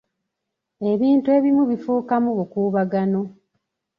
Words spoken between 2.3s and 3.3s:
bukuubagano.